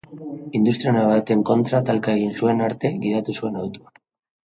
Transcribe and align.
Industria-nabe 0.59 1.09
baten 1.09 1.43
kontra 1.49 1.81
talka 1.89 2.15
egin 2.21 2.33
zuen 2.45 2.65
arte 2.69 2.91
gidatu 3.05 3.37
zuen 3.41 3.61
autoa. 3.65 3.93